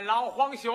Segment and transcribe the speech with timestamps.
[0.00, 0.74] 老皇兄，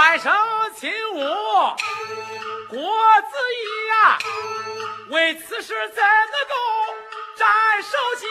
[0.00, 0.32] 外甥
[0.76, 1.76] 亲我，
[2.70, 4.18] 郭子仪呀，
[5.10, 6.54] 为此事怎能够
[7.36, 7.46] 斩
[7.82, 8.26] 首级？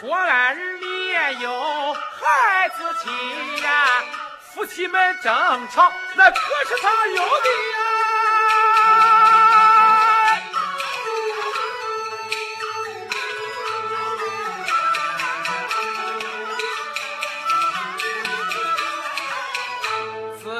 [0.00, 4.04] 郭安儿也有孩子气呀，
[4.54, 5.34] 夫妻们争
[5.74, 8.17] 吵，那可是他有的呀。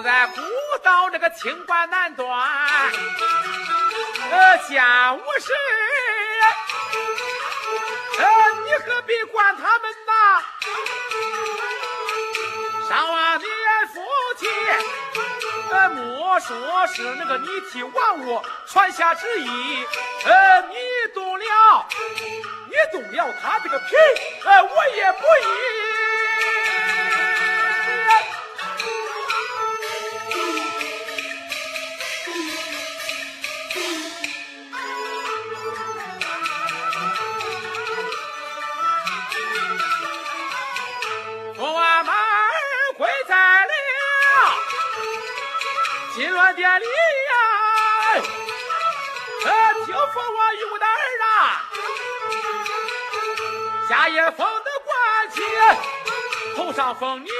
[0.02, 0.40] 在古
[0.82, 2.28] 道这个清官难断，
[4.30, 5.52] 呃，家务事，
[8.18, 8.24] 呃，
[8.64, 10.42] 你何必管他们呐？
[12.88, 13.44] 上王的
[13.92, 14.00] 夫
[14.38, 14.46] 妻，
[15.72, 19.86] 呃，莫说是那个你替王屋传下旨意，
[20.24, 20.76] 呃，你
[21.12, 21.86] 动了，
[22.68, 23.96] 你动了他这个皮，
[24.44, 25.87] 呃，我也不依。
[46.18, 47.32] 金銮殿里呀，
[49.44, 50.90] 呃，听说我有的儿
[51.22, 51.62] 啊，
[53.88, 55.40] 下夜封的官旗，
[56.56, 57.30] 头上封你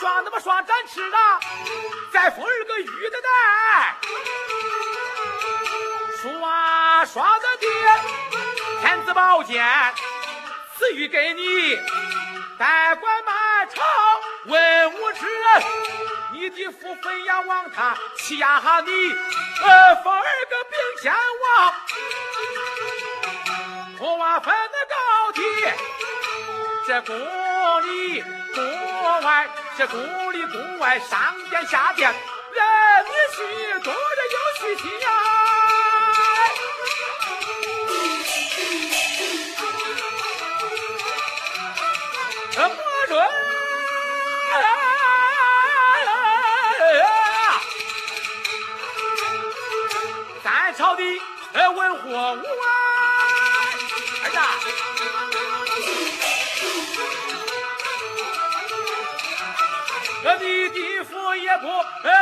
[0.00, 1.38] 双那么双展翅啊，
[2.12, 3.96] 再封儿个玉的带，
[6.20, 7.66] 刷刷的的
[8.80, 9.64] 天子宝剑，
[10.84, 11.76] 赐予给你。
[12.58, 13.82] 代管满朝
[14.44, 15.62] 文武之人，
[16.34, 18.90] 你的父分呀望他欺压你，
[19.62, 21.74] 呃，封儿个并天王，
[23.98, 25.42] 我娃分的高低，
[26.86, 27.16] 这宫
[27.82, 28.22] 里
[28.54, 32.62] 宫外，这宫里宫外，上殿下殿，人
[33.06, 33.42] 你许
[33.82, 33.98] 多人
[34.30, 35.08] 有许心呀。
[50.96, 51.02] 的
[51.72, 52.66] 文火武啊，
[54.24, 54.36] 儿子，
[60.24, 61.66] 呃你的父也不
[62.02, 62.14] 能，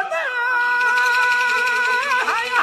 [2.26, 2.56] 哎呀，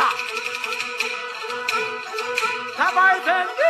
[2.77, 3.68] 他把人。